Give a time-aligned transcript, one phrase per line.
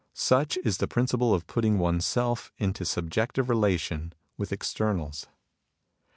[0.15, 5.27] Such is the principle of putting oneself into subjective relation with externals.